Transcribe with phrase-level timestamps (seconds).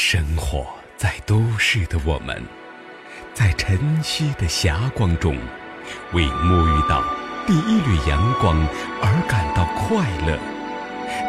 [0.00, 0.64] 生活
[0.96, 2.40] 在都市的我们，
[3.34, 5.36] 在晨曦的霞光中，
[6.12, 7.02] 为沐浴到
[7.48, 8.56] 第一缕阳光
[9.02, 10.38] 而感到快乐；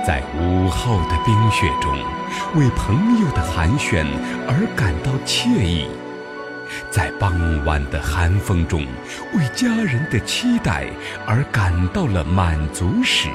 [0.05, 1.91] 在午后的冰雪中，
[2.53, 4.05] 为朋友的寒暄
[4.47, 5.87] 而感到惬意；
[6.91, 8.85] 在傍晚的寒风中，
[9.33, 10.85] 为家人的期待
[11.25, 13.29] 而感到了满足时，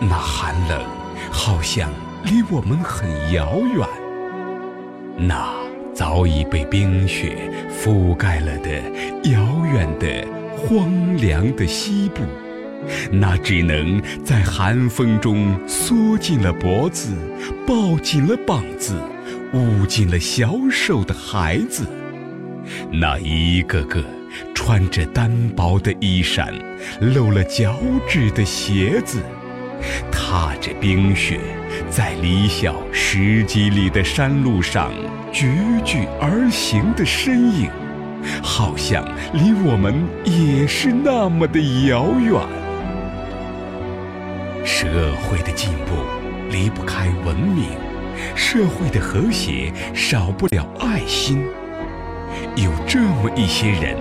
[0.00, 0.86] 那寒冷
[1.32, 1.90] 好像
[2.22, 4.03] 离我们很遥远。
[5.16, 5.54] 那
[5.94, 7.36] 早已被冰雪
[7.70, 8.70] 覆盖了的
[9.30, 10.26] 遥远的
[10.56, 12.22] 荒凉的西部，
[13.12, 17.16] 那只能在寒风中缩紧了脖子、
[17.66, 19.00] 抱紧了膀子、
[19.52, 21.86] 捂紧了小手的孩子，
[22.90, 24.02] 那一个个
[24.52, 26.52] 穿着单薄的衣衫、
[27.00, 29.20] 露了脚趾的鞋子，
[30.10, 31.38] 踏着冰雪。
[31.90, 34.90] 在离校十几里的山路上，
[35.32, 35.46] 踽
[35.84, 37.70] 踽而行的身影，
[38.42, 42.32] 好像离我们也是那么的遥远。
[44.64, 44.86] 社
[45.22, 45.94] 会的进步
[46.50, 47.66] 离不开文明，
[48.34, 51.44] 社会的和谐少不了爱心。
[52.56, 53.96] 有这么一些人，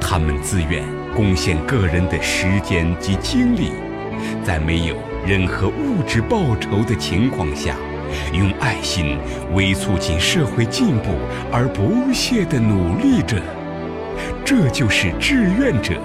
[0.00, 3.72] 他们自愿贡献个人的时间及精力，
[4.44, 4.96] 在没有。
[5.26, 7.74] 任何物质报酬的情况下，
[8.32, 9.18] 用爱心
[9.52, 11.10] 为促进社会进步
[11.50, 13.42] 而不懈地努力着，
[14.44, 16.00] 这就是志愿者，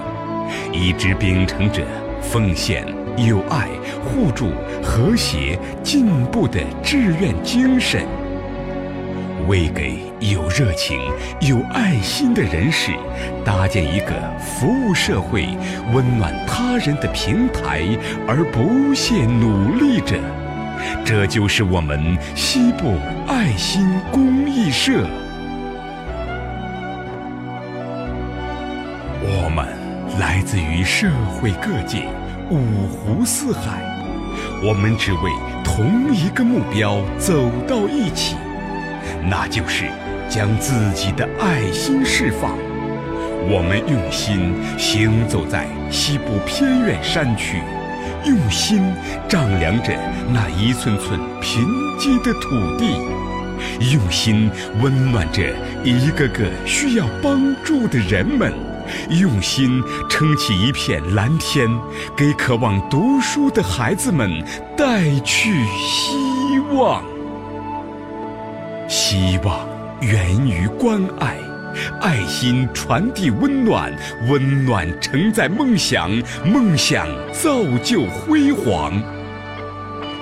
[0.74, 1.86] 一直秉承着
[2.20, 2.84] 奉献、
[3.16, 3.70] 友爱、
[4.04, 4.50] 互助、
[4.82, 8.04] 和谐、进步的志愿精神。
[9.48, 11.00] 为给有热情、
[11.42, 12.92] 有爱心的人士
[13.44, 15.48] 搭建一个服务社会、
[15.94, 17.86] 温暖他人的平台
[18.28, 20.20] 而不懈努力着，
[21.06, 22.96] 这就是我们西部
[23.28, 25.06] 爱心公益社。
[29.24, 29.66] 我们
[30.20, 32.08] 来自于社会各界，
[32.50, 33.82] 五湖四海，
[34.64, 35.32] 我们只为
[35.64, 38.36] 同一个目标走到一起。
[39.30, 39.86] 那就是
[40.30, 42.58] 将自己的爱心释放。
[43.50, 47.62] 我们用心行走在西部偏远山区，
[48.26, 48.94] 用心
[49.28, 49.94] 丈量着
[50.32, 51.66] 那一寸寸贫
[52.00, 52.98] 瘠的土地，
[53.92, 55.42] 用心温暖着
[55.84, 58.54] 一个个需要帮助的人们，
[59.10, 61.68] 用心撑起一片蓝天，
[62.16, 64.30] 给渴望读书的孩子们
[64.78, 67.04] 带去希望。
[68.92, 69.66] 希望
[70.02, 71.38] 源于关爱，
[72.02, 73.90] 爱心传递温暖，
[74.28, 76.12] 温暖承载梦想，
[76.44, 79.02] 梦想造就辉煌。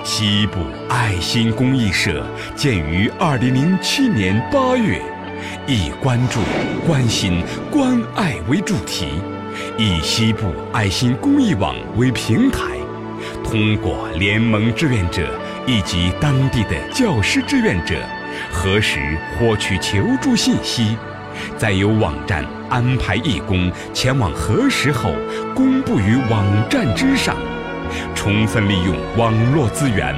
[0.04, 5.02] 西部爱心公益社建于二零零七年八月，
[5.66, 6.38] 以关注、
[6.86, 7.42] 关心、
[7.72, 9.08] 关爱为主题，
[9.78, 12.60] 以西部爱心公益网为平台，
[13.42, 17.96] 通过联盟志愿者以及当地的教师志愿者。
[18.50, 19.00] 何时
[19.38, 20.96] 获取求助信息，
[21.56, 25.12] 再由网站安排义工前往核实后
[25.54, 27.36] 公布于网站之上，
[28.14, 30.14] 充分利用网络资源，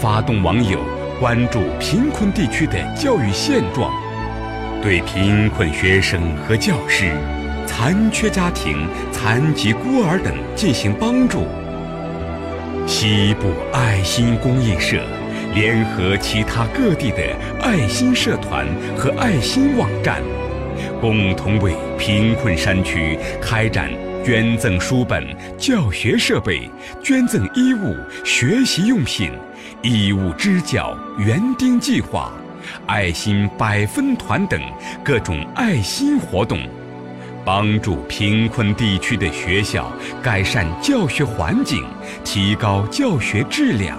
[0.00, 0.80] 发动网友
[1.18, 3.92] 关注贫困地区的教育现状，
[4.82, 7.10] 对贫困学生和教师、
[7.66, 11.46] 残缺家庭、残疾孤儿等进行帮助。
[12.86, 15.15] 西部爱心公益社。
[15.56, 20.22] 联合其他各地的爱心社团和爱心网站，
[21.00, 23.90] 共同为贫困山区开展
[24.22, 26.70] 捐赠书本、教学设备、
[27.02, 29.32] 捐赠衣物、学习用品、
[29.82, 32.30] 义务支教园丁计划、
[32.84, 34.60] 爱心百分团等
[35.02, 36.60] 各种爱心活动，
[37.46, 39.90] 帮助贫困地区的学校
[40.22, 41.82] 改善教学环境，
[42.24, 43.98] 提高教学质量。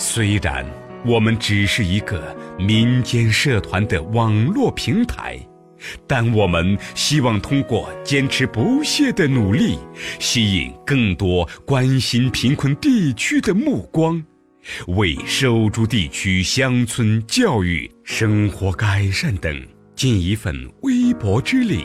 [0.00, 0.64] 虽然
[1.04, 5.36] 我们只是一个民间社团的网络平台，
[6.06, 9.76] 但我们希望通过坚持不懈的努力，
[10.20, 14.22] 吸引更多关心贫困地区的目光，
[14.86, 19.60] 为受助地区乡村教育、生活改善等
[19.96, 21.84] 尽一份微薄之力，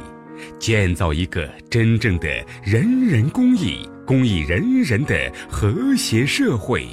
[0.60, 2.28] 建造一个真正的
[2.64, 6.88] 人人公益、公益人人的和谐社会。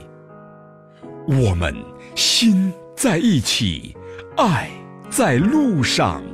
[1.30, 1.72] 我们
[2.16, 3.94] 心在一起，
[4.36, 4.68] 爱
[5.08, 6.24] 在路上，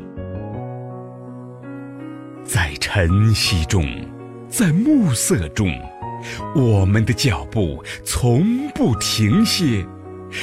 [2.42, 3.86] 在晨曦中，
[4.48, 5.70] 在暮色中，
[6.54, 9.86] 我们的脚步从不停歇，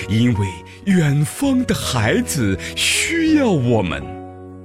[0.08, 0.48] 因为
[0.86, 4.04] 远方的孩子需要我们，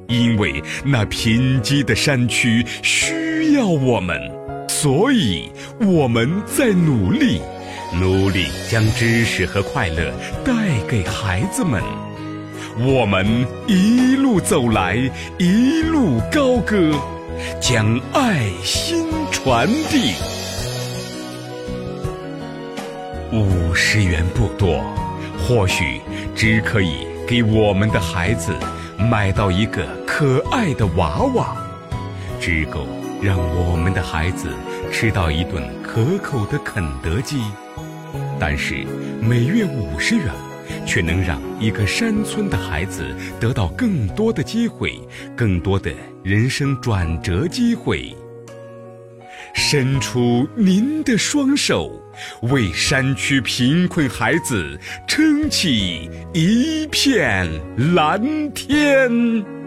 [0.06, 4.20] 因为那贫瘠的山区需要我们，
[4.68, 5.48] 所以
[5.80, 7.40] 我们在努力，
[7.92, 10.12] 努力将知识和快乐
[10.44, 10.52] 带
[10.86, 11.82] 给孩子们。
[12.78, 13.26] 我们
[13.66, 14.96] 一路走来，
[15.38, 16.92] 一路高歌，
[17.60, 20.14] 将爱心传递。
[23.32, 24.80] 五十元不多，
[25.38, 26.00] 或许
[26.36, 28.54] 只可以给我们的孩子
[28.96, 31.56] 买到一个可爱的娃娃，
[32.38, 32.86] 只够
[33.20, 34.50] 让我们的孩子
[34.92, 37.40] 吃到一顿可口的肯德基。
[38.40, 38.84] 但是
[39.20, 40.26] 每月五十元。
[40.84, 43.04] 却能让一个山村的孩子
[43.40, 44.98] 得到更多的机会，
[45.36, 45.90] 更多的
[46.22, 48.14] 人生转折机会。
[49.54, 51.90] 伸出您的双手，
[52.42, 57.48] 为山区贫困孩子撑起一片
[57.94, 59.57] 蓝天。